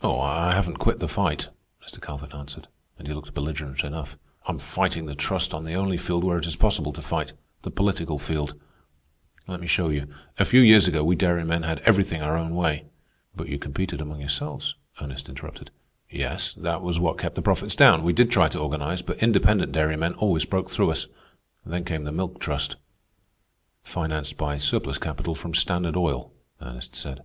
"Oh, 0.00 0.18
I 0.22 0.52
haven't 0.54 0.78
quit 0.78 1.00
the 1.00 1.06
fight," 1.06 1.48
Mr. 1.84 2.00
Calvin 2.00 2.32
answered, 2.32 2.66
and 2.98 3.06
he 3.06 3.12
looked 3.12 3.34
belligerent 3.34 3.84
enough. 3.84 4.16
"I'm 4.46 4.58
fighting 4.58 5.04
the 5.04 5.14
Trust 5.14 5.52
on 5.52 5.64
the 5.64 5.74
only 5.74 5.98
field 5.98 6.24
where 6.24 6.38
it 6.38 6.46
is 6.46 6.56
possible 6.56 6.94
to 6.94 7.02
fight—the 7.02 7.70
political 7.70 8.18
field. 8.18 8.58
Let 9.46 9.60
me 9.60 9.66
show 9.66 9.90
you. 9.90 10.06
A 10.38 10.46
few 10.46 10.62
years 10.62 10.88
ago 10.88 11.04
we 11.04 11.14
dairymen 11.14 11.64
had 11.64 11.80
everything 11.80 12.22
our 12.22 12.38
own 12.38 12.54
way." 12.54 12.86
"But 13.36 13.48
you 13.48 13.58
competed 13.58 14.00
among 14.00 14.20
yourselves?" 14.20 14.76
Ernest 14.98 15.28
interrupted. 15.28 15.70
"Yes, 16.10 16.54
that 16.54 16.80
was 16.80 16.98
what 16.98 17.18
kept 17.18 17.34
the 17.34 17.42
profits 17.42 17.74
down. 17.76 18.02
We 18.02 18.14
did 18.14 18.30
try 18.30 18.48
to 18.48 18.58
organize, 18.60 19.02
but 19.02 19.22
independent 19.22 19.72
dairymen 19.72 20.14
always 20.14 20.46
broke 20.46 20.70
through 20.70 20.90
us. 20.92 21.06
Then 21.66 21.84
came 21.84 22.04
the 22.04 22.12
Milk 22.12 22.40
Trust." 22.40 22.76
"Financed 23.82 24.38
by 24.38 24.56
surplus 24.56 24.96
capital 24.96 25.34
from 25.34 25.52
Standard 25.52 25.98
Oil," 25.98 26.32
Ernest 26.62 26.96
said. 26.96 27.24